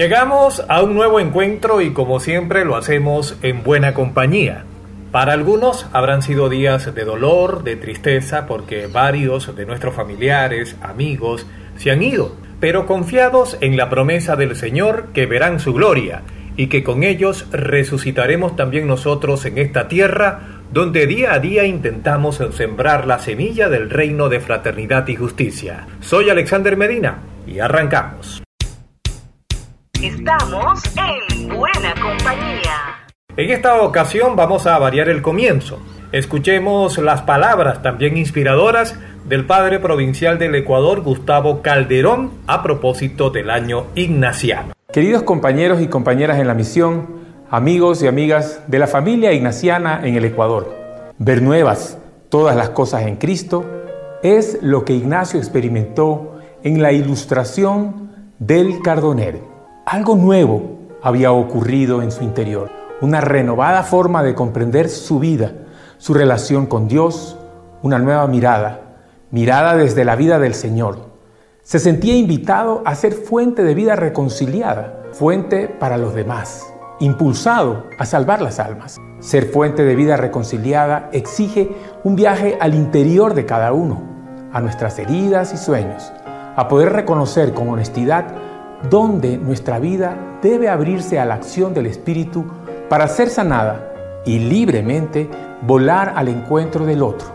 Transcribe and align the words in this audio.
Llegamos 0.00 0.64
a 0.66 0.82
un 0.82 0.94
nuevo 0.94 1.20
encuentro 1.20 1.82
y 1.82 1.92
como 1.92 2.20
siempre 2.20 2.64
lo 2.64 2.74
hacemos 2.74 3.36
en 3.42 3.62
buena 3.62 3.92
compañía. 3.92 4.64
Para 5.12 5.34
algunos 5.34 5.88
habrán 5.92 6.22
sido 6.22 6.48
días 6.48 6.94
de 6.94 7.04
dolor, 7.04 7.64
de 7.64 7.76
tristeza, 7.76 8.46
porque 8.46 8.86
varios 8.86 9.54
de 9.54 9.66
nuestros 9.66 9.94
familiares, 9.94 10.74
amigos, 10.80 11.46
se 11.76 11.90
han 11.90 12.02
ido, 12.02 12.34
pero 12.60 12.86
confiados 12.86 13.58
en 13.60 13.76
la 13.76 13.90
promesa 13.90 14.36
del 14.36 14.56
Señor 14.56 15.08
que 15.12 15.26
verán 15.26 15.60
su 15.60 15.74
gloria 15.74 16.22
y 16.56 16.68
que 16.68 16.82
con 16.82 17.02
ellos 17.02 17.44
resucitaremos 17.50 18.56
también 18.56 18.86
nosotros 18.86 19.44
en 19.44 19.58
esta 19.58 19.86
tierra 19.86 20.62
donde 20.72 21.06
día 21.06 21.34
a 21.34 21.40
día 21.40 21.66
intentamos 21.66 22.40
sembrar 22.52 23.06
la 23.06 23.18
semilla 23.18 23.68
del 23.68 23.90
reino 23.90 24.30
de 24.30 24.40
fraternidad 24.40 25.06
y 25.08 25.16
justicia. 25.16 25.86
Soy 26.00 26.30
Alexander 26.30 26.74
Medina 26.74 27.18
y 27.46 27.58
arrancamos. 27.58 28.42
Estamos 30.02 30.80
en 30.96 31.48
buena 31.48 31.94
compañía. 32.00 33.06
En 33.36 33.50
esta 33.50 33.82
ocasión 33.82 34.34
vamos 34.34 34.66
a 34.66 34.78
variar 34.78 35.10
el 35.10 35.20
comienzo. 35.20 35.78
Escuchemos 36.10 36.96
las 36.96 37.20
palabras 37.20 37.82
también 37.82 38.16
inspiradoras 38.16 38.98
del 39.26 39.44
padre 39.44 39.78
provincial 39.78 40.38
del 40.38 40.54
Ecuador, 40.54 41.02
Gustavo 41.02 41.60
Calderón, 41.60 42.30
a 42.46 42.62
propósito 42.62 43.28
del 43.28 43.50
año 43.50 43.88
ignaciano. 43.94 44.72
Queridos 44.90 45.22
compañeros 45.22 45.82
y 45.82 45.88
compañeras 45.88 46.38
en 46.38 46.46
la 46.46 46.54
misión, 46.54 47.06
amigos 47.50 48.02
y 48.02 48.06
amigas 48.06 48.62
de 48.68 48.78
la 48.78 48.86
familia 48.86 49.34
ignaciana 49.34 50.00
en 50.02 50.16
el 50.16 50.24
Ecuador, 50.24 50.74
ver 51.18 51.42
nuevas 51.42 51.98
todas 52.30 52.56
las 52.56 52.70
cosas 52.70 53.02
en 53.02 53.16
Cristo 53.16 53.66
es 54.22 54.58
lo 54.62 54.86
que 54.86 54.94
Ignacio 54.94 55.38
experimentó 55.38 56.38
en 56.62 56.80
la 56.80 56.90
ilustración 56.90 58.10
del 58.38 58.80
Cardoner. 58.80 59.49
Algo 59.90 60.14
nuevo 60.14 60.78
había 61.02 61.32
ocurrido 61.32 62.00
en 62.00 62.12
su 62.12 62.22
interior, 62.22 62.70
una 63.00 63.20
renovada 63.20 63.82
forma 63.82 64.22
de 64.22 64.36
comprender 64.36 64.88
su 64.88 65.18
vida, 65.18 65.50
su 65.98 66.14
relación 66.14 66.66
con 66.66 66.86
Dios, 66.86 67.36
una 67.82 67.98
nueva 67.98 68.28
mirada, 68.28 68.82
mirada 69.32 69.74
desde 69.74 70.04
la 70.04 70.14
vida 70.14 70.38
del 70.38 70.54
Señor. 70.54 71.06
Se 71.64 71.80
sentía 71.80 72.14
invitado 72.14 72.82
a 72.84 72.94
ser 72.94 73.14
fuente 73.14 73.64
de 73.64 73.74
vida 73.74 73.96
reconciliada, 73.96 75.02
fuente 75.10 75.66
para 75.66 75.96
los 75.96 76.14
demás, 76.14 76.72
impulsado 77.00 77.86
a 77.98 78.06
salvar 78.06 78.42
las 78.42 78.60
almas. 78.60 78.96
Ser 79.18 79.46
fuente 79.46 79.82
de 79.82 79.96
vida 79.96 80.16
reconciliada 80.16 81.10
exige 81.10 81.68
un 82.04 82.14
viaje 82.14 82.56
al 82.60 82.76
interior 82.76 83.34
de 83.34 83.44
cada 83.44 83.72
uno, 83.72 84.00
a 84.52 84.60
nuestras 84.60 85.00
heridas 85.00 85.52
y 85.52 85.56
sueños, 85.56 86.12
a 86.54 86.68
poder 86.68 86.92
reconocer 86.92 87.54
con 87.54 87.68
honestidad 87.68 88.49
donde 88.88 89.36
nuestra 89.36 89.78
vida 89.78 90.16
debe 90.42 90.68
abrirse 90.68 91.18
a 91.18 91.24
la 91.24 91.34
acción 91.34 91.74
del 91.74 91.86
Espíritu 91.86 92.44
para 92.88 93.08
ser 93.08 93.28
sanada 93.28 93.92
y 94.24 94.38
libremente 94.38 95.28
volar 95.62 96.14
al 96.16 96.28
encuentro 96.28 96.86
del 96.86 97.02
otro, 97.02 97.28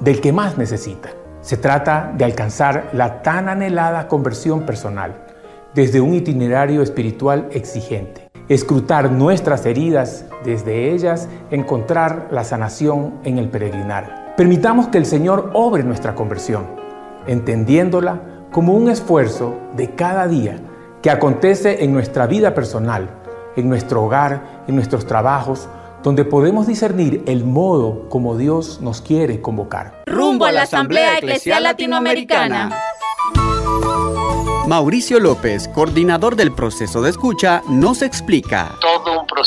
del 0.00 0.20
que 0.20 0.32
más 0.32 0.56
necesita. 0.56 1.10
Se 1.40 1.56
trata 1.56 2.12
de 2.16 2.24
alcanzar 2.24 2.90
la 2.92 3.22
tan 3.22 3.48
anhelada 3.48 4.08
conversión 4.08 4.62
personal 4.62 5.14
desde 5.74 6.00
un 6.00 6.14
itinerario 6.14 6.82
espiritual 6.82 7.48
exigente. 7.52 8.28
Escrutar 8.48 9.10
nuestras 9.10 9.66
heridas, 9.66 10.24
desde 10.44 10.92
ellas 10.92 11.28
encontrar 11.50 12.28
la 12.30 12.44
sanación 12.44 13.14
en 13.24 13.38
el 13.38 13.48
peregrinar. 13.48 14.34
Permitamos 14.36 14.88
que 14.88 14.98
el 14.98 15.06
Señor 15.06 15.50
obre 15.52 15.82
nuestra 15.82 16.14
conversión, 16.14 16.64
entendiéndola 17.26 18.20
como 18.52 18.72
un 18.72 18.88
esfuerzo 18.88 19.54
de 19.76 19.90
cada 19.90 20.28
día 20.28 20.58
que 21.06 21.12
acontece 21.12 21.84
en 21.84 21.92
nuestra 21.92 22.26
vida 22.26 22.52
personal, 22.52 23.08
en 23.54 23.68
nuestro 23.68 24.02
hogar, 24.02 24.64
en 24.66 24.74
nuestros 24.74 25.06
trabajos, 25.06 25.68
donde 26.02 26.24
podemos 26.24 26.66
discernir 26.66 27.22
el 27.28 27.44
modo 27.44 28.08
como 28.08 28.36
Dios 28.36 28.80
nos 28.80 29.02
quiere 29.02 29.40
convocar. 29.40 30.02
Rumbo 30.06 30.46
a 30.46 30.50
la 30.50 30.62
Asamblea 30.62 31.18
Eclesial 31.18 31.62
Latinoamericana. 31.62 32.76
Mauricio 34.66 35.20
López, 35.20 35.68
coordinador 35.68 36.34
del 36.34 36.52
proceso 36.52 37.00
de 37.00 37.10
escucha, 37.10 37.62
nos 37.68 38.02
explica. 38.02 38.74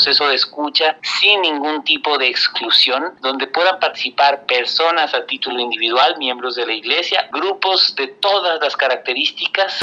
Proceso 0.00 0.28
de 0.28 0.36
escucha 0.36 0.96
sin 1.20 1.42
ningún 1.42 1.84
tipo 1.84 2.16
de 2.16 2.26
exclusión, 2.26 3.12
donde 3.20 3.46
puedan 3.46 3.78
participar 3.78 4.46
personas 4.46 5.12
a 5.12 5.26
título 5.26 5.60
individual, 5.60 6.16
miembros 6.16 6.54
de 6.54 6.64
la 6.64 6.72
iglesia, 6.72 7.28
grupos 7.30 7.94
de 7.96 8.06
todas 8.06 8.58
las 8.62 8.74
características. 8.78 9.78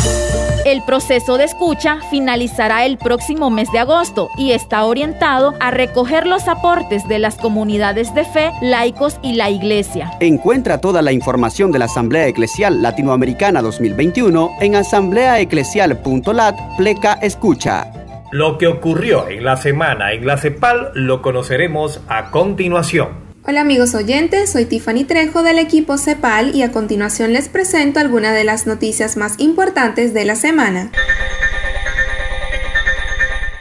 El 0.66 0.84
proceso 0.84 1.38
de 1.38 1.44
escucha 1.44 2.00
finalizará 2.10 2.84
el 2.86 2.98
próximo 2.98 3.52
mes 3.52 3.72
de 3.72 3.78
agosto 3.78 4.32
y 4.40 4.54
está 4.54 4.86
orientado 4.86 5.54
a 5.60 5.70
recoger 5.70 6.26
los 6.26 6.48
aportes 6.48 7.08
de 7.08 7.20
las 7.20 7.36
comunidades 7.36 8.16
de 8.16 8.26
fe, 8.26 8.52
laicos 8.60 9.18
y 9.22 9.34
la 9.34 9.52
iglesia. 9.52 10.18
Encuentra 10.20 10.82
toda 10.82 11.04
la 11.04 11.12
información 11.12 11.72
de 11.72 11.78
la 11.78 11.86
Asamblea 11.86 12.26
Eclesial 12.26 12.82
Latinoamericana 12.82 13.62
2021 13.62 14.58
en 14.62 14.78
Asamblea 14.78 15.40
eclesial.lat 15.40 16.56
pleca 16.76 17.20
escucha. 17.22 17.97
Lo 18.32 18.58
que 18.58 18.68
ocurrió 18.68 19.30
en 19.30 19.46
la 19.46 19.56
semana 19.56 20.12
en 20.12 20.28
la 20.28 20.38
CEPAL 20.38 20.92
lo 20.96 21.22
conoceremos 21.22 22.02
a 22.10 22.30
continuación. 22.30 23.26
Hola 23.46 23.62
amigos 23.62 23.96
oyentes, 23.96 24.52
soy 24.52 24.66
Tiffany 24.66 25.06
Trejo 25.06 25.44
del 25.44 25.58
equipo 25.58 25.98
CEPAL 25.98 26.54
y 26.54 26.62
a 26.62 26.74
continuación 26.74 27.32
les 27.32 27.48
presento 27.48 28.02
algunas 28.02 28.34
de 28.34 28.44
las 28.44 28.68
noticias 28.68 29.16
más 29.16 29.40
importantes 29.40 30.14
de 30.14 30.26
la 30.26 30.36
semana. 30.36 30.92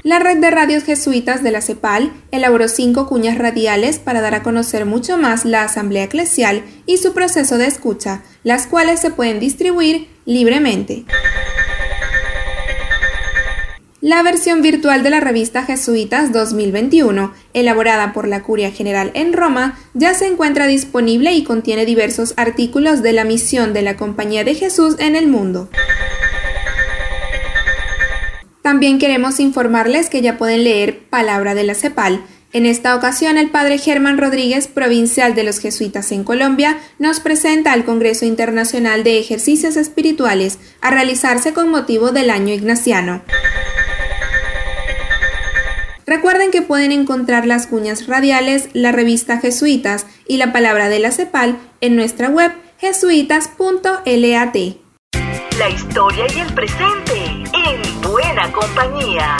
La 0.03 0.19
red 0.19 0.39
de 0.39 0.51
radios 0.51 0.83
jesuitas 0.83 1.45
de 1.45 1.53
la 1.53 1.61
CEPAL 1.61 2.13
elaboró 2.33 2.67
cinco 2.67 3.07
cuñas 3.07 3.39
radiales 3.39 4.01
para 4.01 4.21
dar 4.21 4.35
a 4.35 4.43
conocer 4.43 4.85
mucho 4.85 5.17
más 5.17 5.45
la 5.45 5.63
Asamblea 5.63 6.05
Eclesial 6.05 6.65
y 6.87 6.97
su 6.97 7.15
proceso 7.15 7.57
de 7.57 7.67
escucha, 7.67 8.23
las 8.43 8.67
cuales 8.67 8.99
se 8.99 9.11
pueden 9.11 9.39
distribuir 9.39 10.09
libremente. 10.25 11.05
La 14.07 14.23
versión 14.23 14.63
virtual 14.63 15.03
de 15.03 15.11
la 15.11 15.19
revista 15.19 15.65
Jesuitas 15.65 16.33
2021, 16.33 17.35
elaborada 17.55 18.13
por 18.13 18.29
la 18.29 18.45
Curia 18.45 18.71
General 18.71 19.11
en 19.15 19.33
Roma, 19.33 19.77
ya 19.95 20.15
se 20.15 20.29
encuentra 20.29 20.69
disponible 20.69 21.33
y 21.33 21.43
contiene 21.43 21.85
diversos 21.85 22.33
artículos 22.37 23.03
de 23.03 23.13
la 23.13 23.25
misión 23.25 23.73
de 23.73 23.83
la 23.83 23.97
Compañía 23.97 24.45
de 24.45 24.55
Jesús 24.55 24.95
en 25.01 25.17
el 25.17 25.27
mundo. 25.27 25.69
También 28.63 29.01
queremos 29.01 29.41
informarles 29.41 30.09
que 30.09 30.23
ya 30.23 30.39
pueden 30.39 30.63
leer 30.63 31.01
Palabra 31.11 31.57
de 31.57 31.65
la 31.65 31.75
CEPAL. 31.75 32.25
En 32.53 32.65
esta 32.65 32.95
ocasión, 32.95 33.39
el 33.39 33.51
padre 33.51 33.77
Germán 33.77 34.19
Rodríguez, 34.19 34.69
provincial 34.69 35.35
de 35.35 35.43
los 35.43 35.59
jesuitas 35.59 36.13
en 36.13 36.23
Colombia, 36.23 36.79
nos 37.01 37.19
presenta 37.19 37.73
al 37.73 37.85
Congreso 37.85 38.25
Internacional 38.25 39.03
de 39.03 39.19
Ejercicios 39.19 39.77
Espirituales 39.77 40.61
a 40.81 40.93
realizarse 40.93 41.53
con 41.53 41.71
motivo 41.71 42.13
del 42.13 42.31
año 42.31 42.55
ignaciano. 42.55 43.23
Recuerden 46.07 46.53
que 46.53 46.63
pueden 46.63 46.93
encontrar 46.93 47.47
las 47.47 47.67
cuñas 47.67 48.07
radiales, 48.07 48.69
la 48.75 48.93
revista 48.93 49.39
Jesuitas 49.39 50.07
y 50.29 50.37
la 50.37 50.53
palabra 50.53 50.89
de 50.89 51.01
la 51.01 51.11
CEPAL 51.11 51.59
en 51.81 51.97
nuestra 51.97 52.29
web 52.29 52.53
jesuitas.lat. 52.79 54.57
La 55.59 55.69
historia 55.69 56.25
y 56.33 56.39
el 56.39 56.55
presente 56.55 57.25
en 57.25 58.01
buena 58.03 58.53
compañía. 58.53 59.37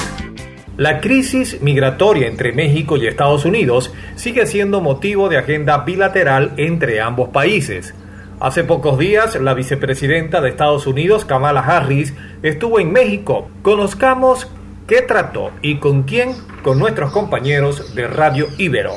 La 0.77 1.01
crisis 1.01 1.63
migratoria 1.63 2.27
entre 2.27 2.53
México 2.53 2.97
y 2.97 3.07
Estados 3.07 3.45
Unidos 3.45 3.95
sigue 4.17 4.45
siendo 4.47 4.81
motivo 4.81 5.29
de 5.29 5.39
agenda 5.39 5.79
bilateral 5.85 6.53
entre 6.57 7.01
ambos 7.01 7.29
países. 7.29 7.95
Hace 8.41 8.65
pocos 8.65 8.99
días, 8.99 9.41
la 9.41 9.55
vicepresidenta 9.55 10.41
de 10.41 10.49
Estados 10.49 10.89
Unidos, 10.89 11.25
Kamala 11.25 11.61
Harris, 11.61 12.13
estuvo 12.43 12.81
en 12.81 12.93
México. 12.93 13.49
Conozcamos 13.63 14.49
qué 14.87 15.03
trató 15.03 15.51
y 15.63 15.79
con 15.79 16.05
quién 16.05 16.33
con 16.63 16.79
nuestros 16.79 17.13
compañeros 17.13 17.95
de 17.95 18.07
Radio 18.07 18.49
Ibero. 18.59 18.93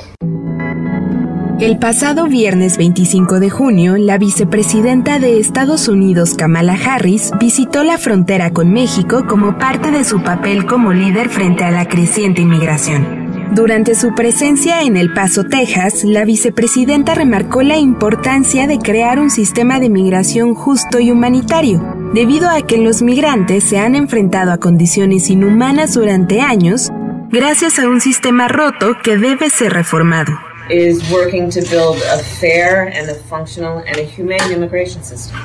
El 1.59 1.77
pasado 1.77 2.27
viernes 2.27 2.77
25 2.77 3.41
de 3.41 3.49
junio, 3.49 3.97
la 3.97 4.17
vicepresidenta 4.17 5.19
de 5.19 5.39
Estados 5.39 5.89
Unidos, 5.89 6.35
Kamala 6.35 6.73
Harris, 6.73 7.31
visitó 7.37 7.83
la 7.83 7.97
frontera 7.97 8.51
con 8.51 8.71
México 8.71 9.25
como 9.27 9.57
parte 9.57 9.91
de 9.91 10.05
su 10.05 10.23
papel 10.23 10.65
como 10.65 10.93
líder 10.93 11.27
frente 11.27 11.65
a 11.65 11.71
la 11.71 11.85
creciente 11.85 12.41
inmigración. 12.41 13.29
Durante 13.53 13.95
su 13.95 14.13
presencia 14.15 14.83
en 14.83 14.95
El 14.95 15.11
Paso, 15.11 15.43
Texas, 15.43 16.05
la 16.05 16.23
vicepresidenta 16.23 17.13
remarcó 17.13 17.61
la 17.61 17.77
importancia 17.77 18.65
de 18.65 18.77
crear 18.77 19.19
un 19.19 19.29
sistema 19.29 19.81
de 19.81 19.89
migración 19.89 20.53
justo 20.53 20.99
y 20.99 21.11
humanitario, 21.11 21.98
debido 22.13 22.49
a 22.49 22.61
que 22.61 22.77
los 22.77 23.01
migrantes 23.01 23.63
se 23.63 23.77
han 23.77 23.95
enfrentado 23.95 24.51
a 24.51 24.57
condiciones 24.57 25.29
inhumanas 25.29 25.93
durante 25.93 26.41
años 26.41 26.89
gracias 27.29 27.77
a 27.77 27.87
un 27.87 28.01
sistema 28.01 28.47
roto 28.47 28.95
que 29.03 29.17
debe 29.17 29.49
ser 29.49 29.73
reformado. 29.73 30.31
Is 30.69 30.99
working 31.11 31.49
to 31.49 31.61
build 31.61 31.97
a 32.11 32.19
fair 32.19 32.87
and 32.87 33.09
a 33.09 33.15
functional 33.15 33.79
and 33.87 33.97
a 33.97 34.03
humane 34.03 34.51
immigration 34.51 35.03
system. 35.03 35.37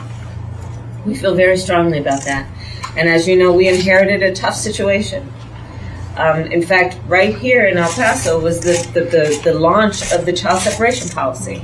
We 1.06 1.14
feel 1.14 1.34
very 1.34 1.56
strongly 1.56 1.98
about 1.98 2.24
that. 2.24 2.46
And 2.96 3.08
as 3.08 3.26
you 3.26 3.36
know, 3.36 3.52
we 3.52 3.68
inherited 3.68 4.22
a 4.22 4.32
tough 4.34 4.54
situation. 4.54 5.26
Um, 6.16 6.52
in 6.52 6.62
fact, 6.62 6.96
right 7.08 7.34
here 7.34 7.66
in 7.66 7.76
El 7.76 7.90
Paso 7.90 8.38
was 8.38 8.60
the, 8.60 8.72
the, 8.94 9.00
the, 9.00 9.40
the 9.44 9.58
launch 9.58 10.12
of 10.12 10.24
the 10.24 10.32
child 10.32 10.60
separation 10.60 11.08
policy. 11.08 11.62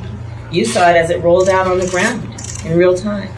You 0.50 0.64
saw 0.64 0.90
it 0.90 0.96
as 0.96 1.10
it 1.10 1.22
rolled 1.22 1.48
out 1.48 1.66
on 1.66 1.78
the 1.78 1.86
ground 1.88 2.24
in 2.64 2.76
real 2.76 2.96
time. 2.96 3.30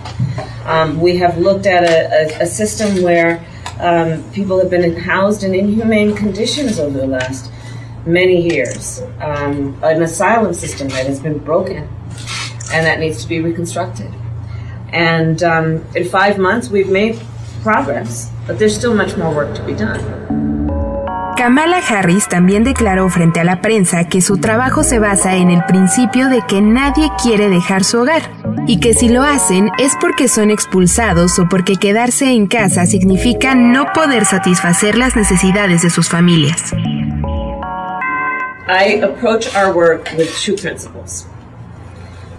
Um, 0.64 1.00
we 1.00 1.16
have 1.16 1.38
looked 1.38 1.66
at 1.66 1.84
a, 1.84 2.40
a, 2.40 2.42
a 2.42 2.46
system 2.46 3.02
where 3.02 3.44
um, 3.80 4.22
people 4.32 4.58
have 4.58 4.70
been 4.70 4.96
housed 4.96 5.42
in 5.42 5.54
inhumane 5.54 6.14
conditions 6.14 6.78
over 6.78 6.98
the 6.98 7.06
last 7.06 7.50
many 8.06 8.40
years. 8.48 9.00
Um, 9.20 9.78
an 9.82 10.02
asylum 10.02 10.54
system 10.54 10.88
that 10.88 11.06
has 11.06 11.20
been 11.20 11.38
broken 11.38 11.88
and 12.72 12.86
that 12.86 13.00
needs 13.00 13.22
to 13.22 13.28
be 13.28 13.40
reconstructed. 13.40 14.12
And 14.92 15.42
um, 15.42 15.84
in 15.94 16.04
five 16.04 16.38
months, 16.38 16.68
we've 16.68 16.90
made 16.90 17.20
progress, 17.62 18.30
but 18.46 18.58
there's 18.58 18.76
still 18.76 18.94
much 18.94 19.16
more 19.16 19.34
work 19.34 19.54
to 19.56 19.62
be 19.64 19.74
done. 19.74 20.00
Kamala 21.36 21.80
Harris 21.80 22.28
también 22.28 22.62
declaró 22.62 23.08
frente 23.08 23.40
a 23.40 23.44
la 23.44 23.60
prensa 23.60 24.04
que 24.04 24.20
su 24.20 24.38
trabajo 24.38 24.84
se 24.84 25.00
basa 25.00 25.34
en 25.34 25.50
el 25.50 25.64
principio 25.64 26.28
de 26.28 26.42
que 26.46 26.60
nadie 26.60 27.10
quiere 27.20 27.48
dejar 27.48 27.82
su 27.82 28.00
hogar 28.00 28.41
y 28.66 28.80
que 28.80 28.94
si 28.94 29.08
lo 29.08 29.22
hacen 29.22 29.70
es 29.78 29.92
porque 30.00 30.28
son 30.28 30.50
expulsados 30.50 31.38
o 31.38 31.48
porque 31.48 31.76
quedarse 31.76 32.26
en 32.26 32.46
casa 32.46 32.86
significa 32.86 33.54
no 33.54 33.92
poder 33.92 34.24
satisfacer 34.24 34.96
las 34.96 35.16
necesidades 35.16 35.82
de 35.82 35.90
sus 35.90 36.08
familias. 36.08 36.72
I 38.68 39.00
approach 39.02 39.54
our 39.54 39.72
work 39.74 40.08
with 40.16 40.28
two 40.40 40.56
principles. 40.56 41.26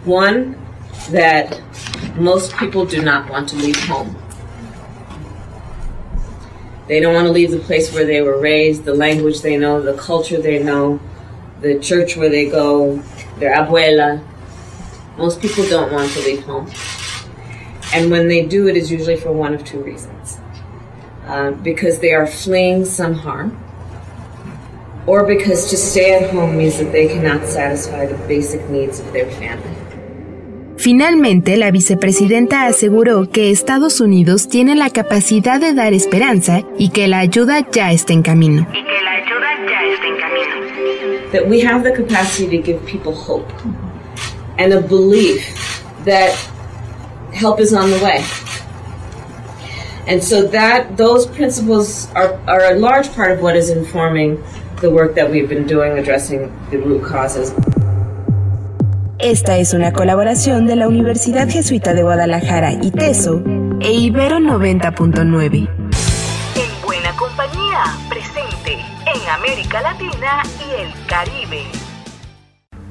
One, 0.06 0.56
that 1.12 1.60
most 2.16 2.56
people 2.58 2.86
do 2.86 3.02
not 3.02 3.30
want 3.30 3.50
to 3.50 3.56
leave 3.56 3.80
home. 3.86 4.16
They 6.88 7.00
don't 7.00 7.14
want 7.14 7.28
to 7.28 7.32
leave 7.32 7.52
the 7.52 7.60
place 7.60 7.94
where 7.94 8.06
they 8.06 8.22
were 8.22 8.40
raised, 8.40 8.84
the 8.86 8.94
language 8.94 9.42
they 9.42 9.58
know, 9.58 9.82
the 9.82 9.94
culture 9.94 10.42
they 10.42 10.62
know, 10.62 11.00
the 11.62 11.80
church 11.80 12.18
where 12.18 12.30
they 12.30 12.50
go, 12.50 13.02
their 13.40 13.56
abuela. 13.56 14.22
Most 15.18 15.42
people 15.42 15.64
don't 15.70 15.92
want 15.92 16.12
to 16.12 16.20
leave 16.22 16.44
home. 16.44 16.70
And 17.94 18.10
when 18.10 18.28
they 18.28 18.46
do, 18.46 18.68
it 18.68 18.76
is 18.76 18.92
usually 18.92 19.16
for 19.16 19.32
one 19.32 19.54
of 19.54 19.64
two 19.64 19.80
reasons. 19.80 20.40
Uh, 21.28 21.52
because 21.52 22.00
they 22.00 22.14
are 22.14 22.26
fleeing 22.26 22.84
some 22.84 23.14
harm, 23.14 23.58
or 25.08 25.26
because 25.26 25.70
to 25.70 25.78
stay 25.78 26.16
at 26.16 26.32
home 26.32 26.58
means 26.58 26.78
that 26.80 26.92
they 26.92 27.08
cannot 27.08 27.48
satisfy 27.48 28.06
the 28.06 28.18
basic 28.28 28.68
needs 28.70 29.00
of 29.00 29.14
their 29.14 29.30
family. 29.32 29.76
Finalmente, 30.78 31.56
la 31.56 31.72
vicepresidenta 31.72 32.66
aseguró 32.66 33.30
que 33.30 33.52
Estados 33.52 34.02
Unidos 34.02 34.50
tiene 34.50 34.76
la 34.76 34.90
capacidad 34.90 35.62
de 35.62 35.74
dar 35.74 35.94
esperanza 35.94 36.64
y 36.78 36.90
que 36.90 37.08
la 37.08 37.20
ayuda 37.20 37.66
ya 37.72 37.92
está 37.92 38.12
en 38.12 38.24
camino. 38.24 38.68
Y 38.74 38.84
que 38.84 39.02
la 39.02 39.12
ayuda 39.12 39.48
ya 39.70 39.84
está 39.94 40.08
en 40.08 40.18
camino. 40.20 41.32
That 41.32 41.48
we 41.48 41.62
have 41.62 41.84
the 41.84 41.94
capacity 41.94 42.58
to 42.58 42.64
give 42.64 42.86
people 42.86 43.14
hope 43.14 43.48
and 44.58 44.74
a 44.74 44.82
belief 44.82 45.84
that 46.06 46.32
help 47.34 47.60
is 47.60 47.74
on 47.74 47.90
the 47.90 48.00
way. 48.04 48.24
And 50.06 50.22
so 50.24 50.48
that 50.48 50.98
those 50.98 51.26
principles 51.26 52.12
are, 52.14 52.34
are 52.48 52.74
a 52.74 52.76
large 52.76 53.12
part 53.14 53.32
of 53.32 53.42
what 53.42 53.56
is 53.56 53.70
informing 53.70 54.44
the 54.82 54.90
work 54.90 55.16
that 55.16 55.32
we've 55.32 55.48
been 55.48 55.66
doing 55.66 55.98
addressing 55.98 56.52
the 56.70 56.78
root 56.78 57.04
causes. 57.04 57.54
Esta 59.20 59.58
es 59.58 59.74
una 59.74 59.94
colaboración 59.94 60.66
de 60.68 60.76
la 60.76 60.90
Universidad 60.90 61.50
Jesuita 61.50 61.94
de 61.94 62.04
Guadalajara 62.04 62.74
y 62.74 62.92
TESO 62.92 63.42
e 63.80 63.94
Ibero 63.94 64.40
90.9. 64.40 65.70
En 66.56 66.86
buena 66.86 67.16
compañía, 67.16 67.84
presente 68.10 68.74
en 68.74 69.30
América 69.30 69.82
Latina 69.82 70.44
y 70.60 70.82
el 70.82 71.08
Caribe. 71.08 71.83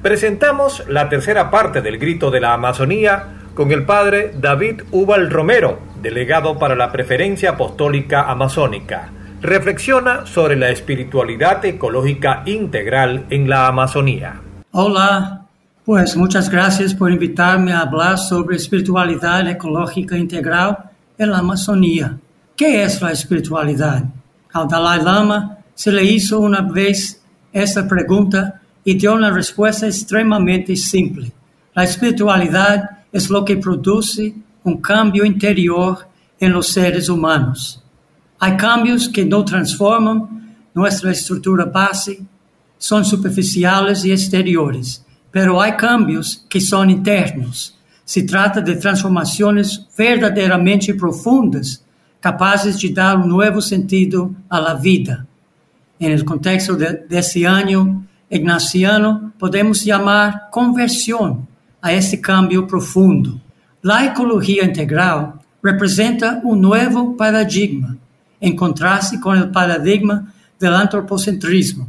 Presentamos 0.02 0.82
la 0.88 1.08
tercera 1.08 1.49
parte 1.49 1.81
del 1.81 1.96
Grito 1.96 2.32
de 2.32 2.40
la 2.40 2.54
Amazonía 2.54 3.34
con 3.54 3.70
el 3.70 3.84
padre 3.84 4.34
David 4.37 4.82
Ubal 4.90 5.31
Romero, 5.31 5.78
delegado 6.02 6.58
para 6.58 6.75
la 6.75 6.90
Preferencia 6.90 7.50
Apostólica 7.50 8.22
Amazónica. 8.22 9.10
Reflexiona 9.40 10.26
sobre 10.26 10.56
la 10.56 10.70
espiritualidad 10.70 11.64
ecológica 11.64 12.43
integral 12.46 13.26
en 13.31 13.49
la 13.49 13.69
Amazonía. 13.69 14.40
Hola, 14.72 15.46
pues 15.84 16.16
muchas 16.16 16.50
gracias 16.50 16.94
por 16.94 17.12
invitarme 17.12 17.72
a 17.72 17.82
hablar 17.82 18.19
sobre 18.19 18.56
espiritualidad 18.56 19.49
ecológica 19.49 20.19
integral 20.19 20.78
en 21.16 21.31
la 21.31 21.38
Amazonía. 21.38 22.19
¿Qué 22.56 22.82
es 22.82 23.00
la 23.00 23.12
espiritualidad? 23.12 24.02
Al 24.52 24.66
Dalai 24.66 25.00
Lama 25.00 25.58
se 25.76 25.93
le 25.93 26.02
hizo 26.02 26.40
una 26.40 26.62
vez 26.62 27.22
esta 27.52 27.87
pregunta 27.87 28.62
y 28.84 28.94
dio 28.94 29.14
una 29.14 29.31
respuesta 29.31 29.87
extremadamente 29.87 30.76
simple. 30.76 31.32
La 31.75 31.84
espiritualidad 31.84 33.05
es 33.11 33.31
lo 33.31 33.44
que 33.44 33.56
produce 33.56 34.34
un 34.64 34.81
cambio 34.81 35.25
interior 35.25 36.08
en 36.38 36.52
los 36.52 36.69
seres 36.69 37.08
humanos. 37.08 37.82
Hay 38.38 38.56
cambios 38.56 39.08
que 39.08 39.25
no 39.25 39.44
transforman 39.44 40.56
nuestra 40.75 41.12
estructura 41.12 41.64
base, 41.64 42.20
son 42.79 43.05
superficiales 43.05 44.05
y 44.05 44.12
exteriores 44.12 45.05
pero 45.32 45.61
hay 45.61 45.73
cambios 45.73 46.44
que 46.49 46.61
son 46.61 46.90
internos. 46.90 47.76
Se 48.05 48.23
trata 48.23 48.61
de 48.61 48.76
transformaciones 48.76 49.88
verdaderamente 49.96 50.94
profundas, 50.94 51.82
capazes 52.20 52.78
de 52.81 52.90
dar 52.90 53.17
un 53.17 53.31
nuevo 53.31 53.61
sentido 53.61 54.31
a 54.50 54.61
la 54.61 54.75
vida. 54.75 55.26
En 55.99 56.12
el 56.12 56.25
contexto 56.25 56.76
de, 56.76 57.05
de 57.08 57.19
ese 57.19 57.46
año 57.46 58.06
ignaciano, 58.37 59.32
podemos 59.38 59.84
llamar 59.84 60.49
conversión 60.50 61.47
a 61.80 61.92
ese 61.92 62.21
cambio 62.21 62.66
profundo. 62.66 63.40
La 63.83 64.04
ecología 64.04 64.64
integral 64.64 65.35
representa 65.62 66.40
un 66.42 66.61
nuevo 66.61 67.16
paradigma, 67.16 67.97
en 68.40 68.56
contraste 68.56 69.21
con 69.21 69.38
el 69.38 69.50
paradigma 69.50 70.33
del 70.59 70.75
antropocentrismo 70.75 71.88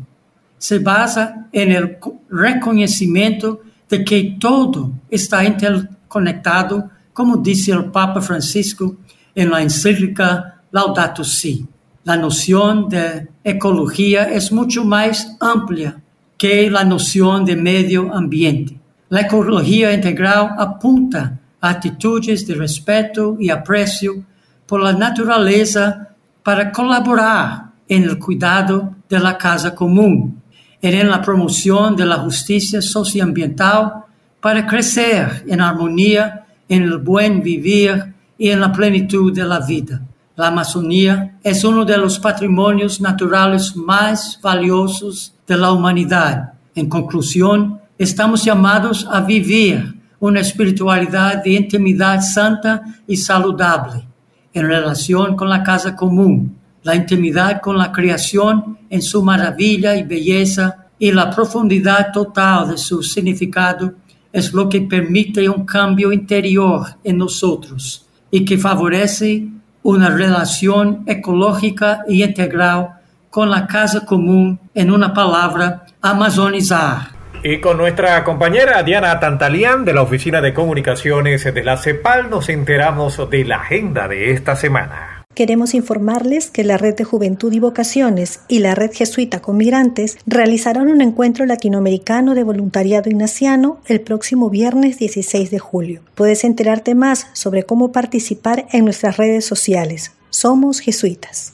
se 0.63 0.79
basa 0.79 1.47
en 1.51 1.73
el 1.73 1.97
reconocimiento 2.29 3.63
de 3.89 4.05
que 4.05 4.37
todo 4.39 4.93
está 5.09 5.43
interconectado, 5.43 6.89
como 7.11 7.35
dice 7.35 7.73
el 7.73 7.91
Papa 7.91 8.21
Francisco 8.21 8.95
en 9.35 9.49
la 9.49 9.61
encíclica 9.61 10.61
Laudato 10.71 11.25
Si. 11.25 11.65
La 12.05 12.15
noción 12.15 12.87
de 12.87 13.27
ecología 13.43 14.23
es 14.31 14.53
mucho 14.53 14.85
más 14.85 15.35
amplia 15.41 16.01
que 16.43 16.69
la 16.69 16.83
noción 16.83 17.45
de 17.45 17.55
medio 17.55 18.13
ambiente. 18.13 18.77
La 19.07 19.21
ecología 19.21 19.93
integral 19.93 20.55
apunta 20.57 21.39
a 21.61 21.69
actitudes 21.69 22.45
de 22.45 22.55
respeto 22.55 23.37
y 23.39 23.49
aprecio 23.49 24.25
por 24.65 24.81
la 24.81 24.91
naturaleza 24.91 26.09
para 26.43 26.69
colaborar 26.69 27.67
en 27.87 28.03
el 28.03 28.19
cuidado 28.19 28.93
de 29.07 29.19
la 29.21 29.37
casa 29.37 29.73
común 29.73 30.41
en 30.81 31.09
la 31.09 31.21
promoción 31.21 31.95
de 31.95 32.05
la 32.05 32.17
justicia 32.17 32.81
socioambiental 32.81 34.03
para 34.41 34.67
crecer 34.67 35.45
en 35.47 35.61
armonía, 35.61 36.45
en 36.67 36.83
el 36.83 36.97
buen 36.97 37.41
vivir 37.41 38.13
y 38.37 38.49
en 38.49 38.59
la 38.59 38.69
plenitud 38.69 39.33
de 39.33 39.45
la 39.45 39.61
vida. 39.61 40.01
La 40.35 40.47
Amazonía 40.47 41.37
es 41.43 41.63
uno 41.63 41.85
de 41.85 41.97
los 41.97 42.19
patrimonios 42.19 42.99
naturales 42.99 43.75
más 43.75 44.39
valiosos 44.41 45.33
de 45.47 45.57
la 45.57 45.71
humanidad. 45.71 46.53
En 46.75 46.89
conclusión, 46.89 47.79
estamos 47.97 48.43
llamados 48.43 49.07
a 49.11 49.21
vivir 49.21 49.95
una 50.19 50.39
espiritualidad 50.39 51.43
de 51.43 51.51
intimidad 51.51 52.21
santa 52.21 52.81
y 53.07 53.17
saludable 53.17 54.05
en 54.53 54.67
relación 54.67 55.35
con 55.35 55.49
la 55.49 55.63
casa 55.63 55.95
común 55.95 56.57
la 56.83 56.95
intimidad 56.95 57.61
con 57.61 57.77
la 57.77 57.91
creación 57.91 58.77
en 58.89 59.01
su 59.01 59.23
maravilla 59.23 59.95
y 59.95 60.03
belleza 60.03 60.87
y 60.99 61.11
la 61.11 61.29
profundidad 61.31 62.11
total 62.11 62.69
de 62.69 62.77
su 62.77 63.01
significado 63.01 63.93
es 64.31 64.53
lo 64.53 64.67
que 64.67 64.81
permite 64.81 65.47
un 65.47 65.65
cambio 65.65 66.11
interior 66.11 66.85
en 67.03 67.17
nosotros 67.17 68.05
y 68.29 68.43
que 68.43 68.57
favorece 68.57 69.47
una 69.83 70.09
relación 70.09 71.03
ecológica 71.05 71.99
y 72.07 72.23
integral 72.23 72.89
con 73.29 73.49
la 73.49 73.67
casa 73.67 74.05
común, 74.05 74.59
en 74.73 74.91
una 74.91 75.13
palabra, 75.13 75.85
amazonizar. 76.01 77.13
Y 77.43 77.59
con 77.59 77.77
nuestra 77.77 78.23
compañera 78.23 78.83
Diana 78.83 79.19
Tantalián 79.19 79.83
de 79.83 79.93
la 79.93 80.01
Oficina 80.01 80.39
de 80.39 80.53
Comunicaciones 80.53 81.43
de 81.43 81.63
la 81.63 81.77
CEPAL 81.77 82.29
nos 82.29 82.47
enteramos 82.47 83.29
de 83.29 83.43
la 83.43 83.57
agenda 83.57 84.07
de 84.07 84.31
esta 84.31 84.55
semana. 84.55 85.22
Queremos 85.35 85.73
informarles 85.73 86.51
que 86.51 86.63
la 86.63 86.77
Red 86.77 86.95
de 86.95 87.05
Juventud 87.05 87.51
y 87.53 87.59
Vocaciones 87.59 88.41
y 88.47 88.59
la 88.59 88.75
Red 88.75 88.91
Jesuita 88.93 89.41
con 89.41 89.57
Migrantes 89.57 90.19
realizarán 90.27 90.89
un 90.89 91.01
encuentro 91.01 91.47
latinoamericano 91.47 92.35
de 92.35 92.43
voluntariado 92.43 93.09
ignaciano 93.09 93.79
el 93.87 94.01
próximo 94.01 94.51
viernes 94.51 94.99
16 94.99 95.49
de 95.49 95.57
julio. 95.57 96.01
Puedes 96.13 96.43
enterarte 96.43 96.93
más 96.93 97.27
sobre 97.33 97.63
cómo 97.63 97.91
participar 97.91 98.67
en 98.71 98.85
nuestras 98.85 99.17
redes 99.17 99.43
sociales. 99.43 100.11
Somos 100.29 100.79
jesuitas. 100.79 101.53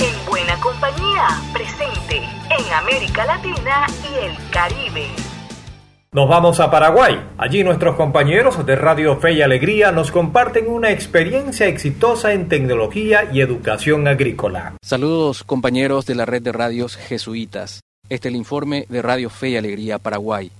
En 0.00 0.28
buena 0.28 0.58
compañía, 0.60 1.40
presente 1.52 2.16
en 2.16 2.72
América 2.72 3.26
Latina 3.26 3.86
y 4.02 4.26
el 4.26 4.50
Caribe. 4.50 5.06
Nos 6.10 6.26
vamos 6.26 6.58
a 6.58 6.70
Paraguay. 6.70 7.20
Allí 7.36 7.62
nuestros 7.62 7.94
compañeros 7.94 8.64
de 8.64 8.76
Radio 8.76 9.18
Fe 9.18 9.34
y 9.34 9.42
Alegría 9.42 9.92
nos 9.92 10.10
comparten 10.10 10.66
una 10.66 10.90
experiencia 10.90 11.66
exitosa 11.66 12.32
en 12.32 12.48
tecnología 12.48 13.28
y 13.30 13.42
educación 13.42 14.08
agrícola. 14.08 14.72
Saludos 14.80 15.44
compañeros 15.44 16.06
de 16.06 16.14
la 16.14 16.24
red 16.24 16.40
de 16.40 16.52
radios 16.52 16.96
jesuitas. 16.96 17.82
Este 18.08 18.28
es 18.28 18.32
el 18.32 18.36
informe 18.36 18.86
de 18.88 19.02
Radio 19.02 19.28
Fe 19.28 19.50
y 19.50 19.56
Alegría 19.58 19.98
Paraguay. 19.98 20.50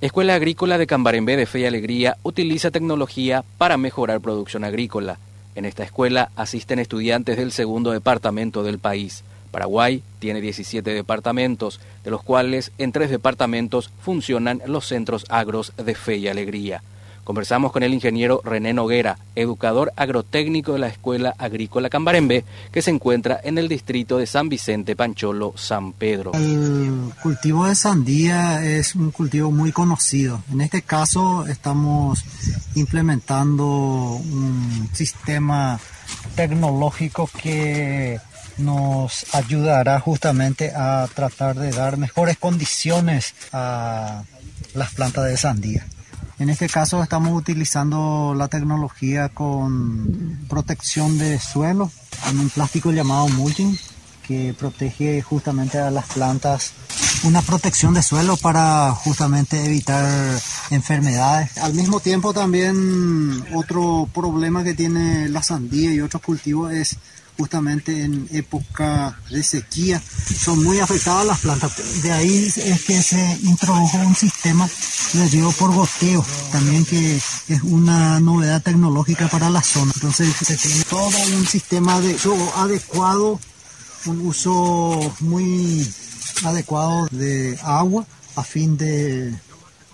Escuela 0.00 0.36
Agrícola 0.36 0.78
de 0.78 0.86
Cambarembé 0.86 1.36
de 1.36 1.46
Fe 1.46 1.60
y 1.60 1.66
Alegría 1.66 2.16
utiliza 2.22 2.70
tecnología 2.70 3.42
para 3.58 3.76
mejorar 3.78 4.20
producción 4.20 4.62
agrícola. 4.62 5.18
En 5.56 5.64
esta 5.64 5.82
escuela 5.82 6.30
asisten 6.36 6.78
estudiantes 6.78 7.36
del 7.36 7.50
segundo 7.50 7.90
departamento 7.90 8.62
del 8.62 8.78
país. 8.78 9.24
Paraguay 9.52 10.02
tiene 10.18 10.40
17 10.40 10.90
departamentos, 10.90 11.78
de 12.02 12.10
los 12.10 12.24
cuales 12.24 12.72
en 12.78 12.90
tres 12.90 13.10
departamentos 13.10 13.92
funcionan 14.00 14.62
los 14.66 14.88
centros 14.88 15.24
agros 15.28 15.72
de 15.76 15.94
fe 15.94 16.16
y 16.16 16.26
alegría. 16.26 16.82
Conversamos 17.24 17.70
con 17.70 17.84
el 17.84 17.94
ingeniero 17.94 18.40
René 18.44 18.72
Noguera, 18.72 19.16
educador 19.36 19.92
agrotécnico 19.94 20.72
de 20.72 20.80
la 20.80 20.88
Escuela 20.88 21.36
Agrícola 21.38 21.88
Cambarembé, 21.88 22.44
que 22.72 22.82
se 22.82 22.90
encuentra 22.90 23.38
en 23.44 23.58
el 23.58 23.68
distrito 23.68 24.18
de 24.18 24.26
San 24.26 24.48
Vicente 24.48 24.96
Pancholo, 24.96 25.52
San 25.56 25.92
Pedro. 25.92 26.32
El 26.34 27.12
cultivo 27.22 27.66
de 27.66 27.76
sandía 27.76 28.64
es 28.64 28.96
un 28.96 29.12
cultivo 29.12 29.52
muy 29.52 29.70
conocido. 29.70 30.42
En 30.50 30.62
este 30.62 30.82
caso 30.82 31.46
estamos 31.46 32.24
implementando 32.74 33.66
un 33.66 34.88
sistema 34.92 35.78
tecnológico 36.34 37.30
que 37.40 38.18
nos 38.58 39.26
ayudará 39.34 40.00
justamente 40.00 40.72
a 40.74 41.08
tratar 41.14 41.58
de 41.58 41.70
dar 41.70 41.96
mejores 41.96 42.38
condiciones 42.38 43.34
a 43.52 44.22
las 44.74 44.92
plantas 44.94 45.24
de 45.24 45.36
sandía. 45.36 45.86
En 46.38 46.50
este 46.50 46.68
caso 46.68 47.02
estamos 47.02 47.32
utilizando 47.38 48.34
la 48.36 48.48
tecnología 48.48 49.28
con 49.28 50.40
protección 50.48 51.18
de 51.18 51.38
suelo 51.38 51.90
en 52.28 52.40
un 52.40 52.50
plástico 52.50 52.90
llamado 52.90 53.28
mulching 53.28 53.78
que 54.26 54.54
protege 54.58 55.22
justamente 55.22 55.78
a 55.78 55.90
las 55.90 56.06
plantas 56.06 56.72
una 57.24 57.42
protección 57.42 57.94
de 57.94 58.02
suelo 58.02 58.36
para 58.36 58.90
justamente 58.92 59.64
evitar 59.64 60.04
enfermedades. 60.70 61.56
Al 61.58 61.74
mismo 61.74 62.00
tiempo 62.00 62.32
también 62.32 63.44
otro 63.54 64.08
problema 64.12 64.64
que 64.64 64.74
tiene 64.74 65.28
la 65.28 65.42
sandía 65.42 65.92
y 65.92 66.00
otros 66.00 66.22
cultivos 66.22 66.72
es 66.72 66.96
justamente 67.36 68.04
en 68.04 68.28
época 68.32 69.18
de 69.30 69.42
sequía, 69.42 70.02
son 70.38 70.62
muy 70.62 70.78
afectadas 70.80 71.26
las 71.26 71.40
plantas. 71.40 72.02
De 72.02 72.12
ahí 72.12 72.52
es 72.56 72.84
que 72.84 73.02
se 73.02 73.38
introdujo 73.42 73.98
un 73.98 74.14
sistema 74.14 74.68
de 75.12 75.28
riego 75.28 75.52
por 75.52 75.72
goteo, 75.72 76.24
también 76.50 76.84
que 76.84 77.16
es 77.16 77.62
una 77.62 78.20
novedad 78.20 78.62
tecnológica 78.62 79.28
para 79.28 79.50
la 79.50 79.62
zona. 79.62 79.92
Entonces 79.94 80.34
se 80.36 80.56
tiene 80.56 80.84
todo 80.84 81.10
un 81.36 81.46
sistema 81.46 82.00
de 82.00 82.14
uso 82.14 82.36
adecuado, 82.56 83.40
un 84.06 84.26
uso 84.26 85.14
muy 85.20 85.86
adecuado 86.44 87.08
de 87.10 87.58
agua 87.62 88.06
a 88.36 88.42
fin 88.42 88.76
de 88.76 89.34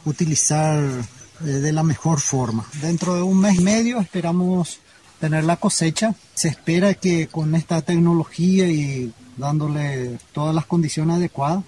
utilizar 0.05 0.79
eh, 0.79 1.45
de 1.45 1.73
la 1.73 1.83
mejor 1.83 2.21
forma. 2.21 2.67
Dentro 2.81 3.15
de 3.15 3.23
un 3.23 3.41
mes 3.41 3.59
y 3.59 3.63
medio 3.63 4.01
esperamos 4.01 4.81
tener 5.21 5.45
la 5.45 5.57
cosecha. 5.57 6.15
Se 6.35 6.49
espera 6.49 6.95
que 6.95 7.29
con 7.29 7.55
esta 7.55 7.83
tecnología 7.83 8.69
y 8.69 9.13
dándole 9.37 10.19
todas 10.33 10.55
las 10.55 10.67
condiciones 10.67 11.17
adecuadas, 11.17 11.65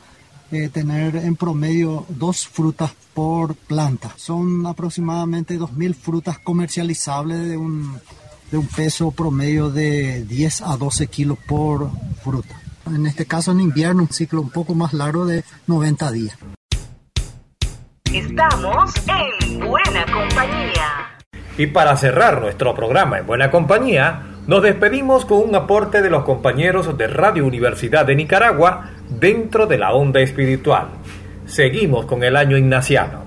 eh, 0.52 0.68
tener 0.68 1.14
en 1.16 1.36
promedio 1.36 2.04
dos 2.08 2.46
frutas 2.46 2.90
por 3.14 3.54
planta. 3.54 4.12
Son 4.16 4.66
aproximadamente 4.66 5.58
2.000 5.58 5.94
frutas 5.94 6.38
comercializables 6.40 7.48
de 7.48 7.56
un, 7.56 7.96
de 8.50 8.58
un 8.58 8.66
peso 8.66 9.12
promedio 9.12 9.70
de 9.70 10.24
10 10.24 10.62
a 10.62 10.76
12 10.76 11.06
kilos 11.06 11.38
por 11.46 11.90
fruta. 12.22 12.60
En 12.86 13.06
este 13.06 13.26
caso 13.26 13.52
en 13.52 13.60
invierno, 13.60 14.02
un 14.02 14.08
ciclo 14.08 14.40
un 14.40 14.50
poco 14.50 14.74
más 14.74 14.92
largo 14.92 15.24
de 15.24 15.44
90 15.68 16.10
días. 16.10 16.36
Estamos 18.12 18.92
en 19.06 19.60
buena 19.60 20.04
compañía. 20.06 20.99
Y 21.60 21.66
para 21.66 21.94
cerrar 21.98 22.40
nuestro 22.40 22.74
programa 22.74 23.18
en 23.18 23.26
buena 23.26 23.50
compañía, 23.50 24.22
nos 24.46 24.62
despedimos 24.62 25.26
con 25.26 25.46
un 25.46 25.54
aporte 25.54 26.00
de 26.00 26.08
los 26.08 26.24
compañeros 26.24 26.96
de 26.96 27.06
Radio 27.06 27.44
Universidad 27.44 28.06
de 28.06 28.16
Nicaragua 28.16 28.92
dentro 29.10 29.66
de 29.66 29.76
la 29.76 29.92
onda 29.92 30.20
espiritual. 30.20 30.86
Seguimos 31.44 32.06
con 32.06 32.24
el 32.24 32.36
año 32.36 32.56
ignaciano. 32.56 33.24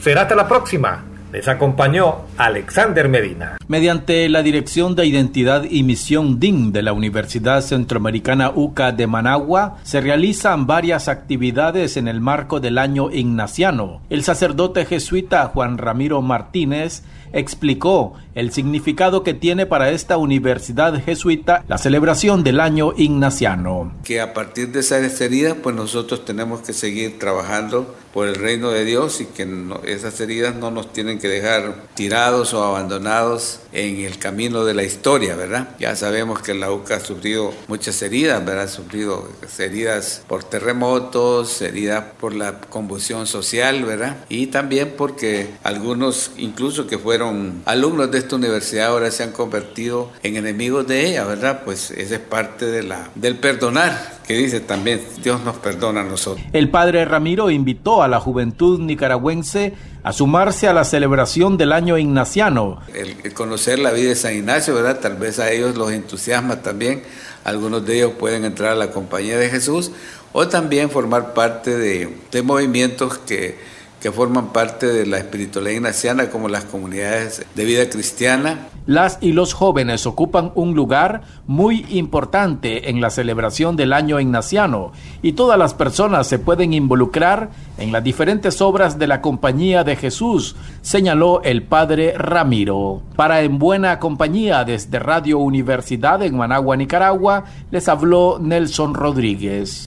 Será 0.00 0.22
hasta 0.22 0.34
la 0.34 0.48
próxima. 0.48 1.04
Les 1.30 1.46
acompañó 1.46 2.22
Alexander 2.38 3.06
Medina. 3.06 3.58
Mediante 3.66 4.28
la 4.28 4.42
Dirección 4.42 4.94
de 4.94 5.06
Identidad 5.06 5.64
y 5.70 5.84
Misión 5.84 6.38
DIN 6.38 6.70
de 6.70 6.82
la 6.82 6.92
Universidad 6.92 7.62
Centroamericana 7.62 8.52
UCA 8.54 8.92
de 8.92 9.06
Managua, 9.06 9.78
se 9.84 10.02
realizan 10.02 10.66
varias 10.66 11.08
actividades 11.08 11.96
en 11.96 12.06
el 12.06 12.20
marco 12.20 12.60
del 12.60 12.76
año 12.76 13.10
ignaciano. 13.10 14.02
El 14.10 14.22
sacerdote 14.22 14.84
jesuita 14.84 15.46
Juan 15.46 15.78
Ramiro 15.78 16.20
Martínez 16.20 17.04
explicó 17.34 18.14
el 18.34 18.52
significado 18.52 19.22
que 19.22 19.34
tiene 19.34 19.66
para 19.66 19.90
esta 19.90 20.16
universidad 20.16 21.02
jesuita 21.02 21.64
la 21.68 21.78
celebración 21.78 22.44
del 22.44 22.60
año 22.60 22.92
ignaciano. 22.96 23.92
Que 24.04 24.20
a 24.20 24.34
partir 24.34 24.72
de 24.72 24.80
esas 24.80 25.20
heridas, 25.20 25.56
pues 25.62 25.74
nosotros 25.74 26.24
tenemos 26.24 26.60
que 26.60 26.72
seguir 26.72 27.18
trabajando 27.18 27.94
por 28.12 28.28
el 28.28 28.36
reino 28.36 28.70
de 28.70 28.84
Dios 28.84 29.20
y 29.20 29.26
que 29.26 29.48
esas 29.86 30.20
heridas 30.20 30.54
no 30.54 30.70
nos 30.70 30.92
tienen 30.92 31.18
que 31.18 31.28
dejar 31.28 31.74
tirados 31.94 32.54
o 32.54 32.62
abandonados 32.62 33.53
en 33.72 34.00
el 34.00 34.18
camino 34.18 34.64
de 34.64 34.74
la 34.74 34.82
historia, 34.82 35.36
¿verdad? 35.36 35.70
Ya 35.78 35.96
sabemos 35.96 36.40
que 36.40 36.54
la 36.54 36.70
UCA 36.70 36.96
ha 36.96 37.00
sufrido 37.00 37.52
muchas 37.68 38.00
heridas, 38.02 38.44
¿verdad? 38.44 38.64
Ha 38.64 38.68
sufrido 38.68 39.28
heridas 39.58 40.22
por 40.26 40.44
terremotos, 40.44 41.62
heridas 41.62 42.04
por 42.20 42.34
la 42.34 42.60
convulsión 42.60 43.26
social, 43.26 43.84
¿verdad? 43.84 44.24
Y 44.28 44.48
también 44.48 44.94
porque 44.96 45.50
algunos, 45.62 46.32
incluso 46.36 46.86
que 46.86 46.98
fueron 46.98 47.62
alumnos 47.64 48.10
de 48.10 48.18
esta 48.18 48.36
universidad, 48.36 48.88
ahora 48.88 49.10
se 49.10 49.22
han 49.22 49.32
convertido 49.32 50.10
en 50.22 50.36
enemigos 50.36 50.86
de 50.86 51.08
ella, 51.08 51.24
¿verdad? 51.24 51.62
Pues 51.64 51.90
esa 51.90 52.14
es 52.14 52.20
parte 52.20 52.66
de 52.66 52.82
la, 52.82 53.10
del 53.14 53.36
perdonar, 53.36 54.20
que 54.26 54.34
dice 54.34 54.60
también, 54.60 55.00
Dios 55.22 55.42
nos 55.44 55.56
perdona 55.56 56.00
a 56.00 56.04
nosotros. 56.04 56.44
El 56.52 56.70
padre 56.70 57.04
Ramiro 57.04 57.50
invitó 57.50 58.02
a 58.02 58.08
la 58.08 58.20
juventud 58.20 58.80
nicaragüense 58.80 59.74
a 60.02 60.12
sumarse 60.12 60.66
a 60.68 60.72
la 60.72 60.84
celebración 60.84 61.56
del 61.56 61.72
año 61.72 61.98
ignaciano. 61.98 62.80
El, 62.94 63.32
conocer 63.34 63.78
la 63.78 63.92
vida 63.92 64.10
de 64.10 64.16
San 64.16 64.34
Ignacio, 64.34 64.74
¿verdad? 64.74 65.00
Tal 65.00 65.16
vez 65.16 65.38
a 65.38 65.50
ellos 65.50 65.76
los 65.76 65.90
entusiasma 65.92 66.62
también. 66.62 67.02
Algunos 67.44 67.84
de 67.86 67.96
ellos 67.96 68.12
pueden 68.18 68.44
entrar 68.44 68.72
a 68.72 68.74
la 68.74 68.90
compañía 68.90 69.38
de 69.38 69.48
Jesús 69.48 69.92
o 70.32 70.48
también 70.48 70.90
formar 70.90 71.34
parte 71.34 71.76
de, 71.76 72.08
de 72.30 72.42
movimientos 72.42 73.18
que 73.18 73.58
que 74.04 74.12
forman 74.12 74.48
parte 74.48 74.86
de 74.86 75.06
la 75.06 75.16
espiritualidad 75.16 75.76
ignaciana 75.76 76.28
como 76.28 76.50
las 76.50 76.64
comunidades 76.64 77.46
de 77.54 77.64
vida 77.64 77.88
cristiana. 77.88 78.68
Las 78.84 79.16
y 79.22 79.32
los 79.32 79.54
jóvenes 79.54 80.04
ocupan 80.04 80.52
un 80.56 80.74
lugar 80.74 81.22
muy 81.46 81.86
importante 81.88 82.90
en 82.90 83.00
la 83.00 83.08
celebración 83.08 83.76
del 83.76 83.94
año 83.94 84.20
ignaciano 84.20 84.92
y 85.22 85.32
todas 85.32 85.58
las 85.58 85.72
personas 85.72 86.26
se 86.26 86.38
pueden 86.38 86.74
involucrar 86.74 87.48
en 87.78 87.92
las 87.92 88.04
diferentes 88.04 88.60
obras 88.60 88.98
de 88.98 89.06
la 89.06 89.22
Compañía 89.22 89.84
de 89.84 89.96
Jesús, 89.96 90.54
señaló 90.82 91.40
el 91.42 91.62
padre 91.62 92.12
Ramiro. 92.14 93.00
Para 93.16 93.40
En 93.40 93.58
Buena 93.58 94.00
Compañía 94.00 94.64
desde 94.64 94.98
Radio 94.98 95.38
Universidad 95.38 96.22
en 96.22 96.36
Managua, 96.36 96.76
Nicaragua, 96.76 97.44
les 97.70 97.88
habló 97.88 98.38
Nelson 98.38 98.92
Rodríguez. 98.92 99.86